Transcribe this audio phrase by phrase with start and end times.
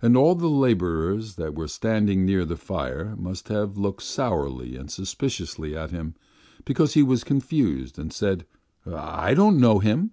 [0.00, 4.90] And all the labourers that were standing near the fire must have looked sourly and
[4.90, 6.14] suspiciously at him,
[6.64, 8.46] because he was confused and said:
[8.86, 10.12] 'I don't know Him.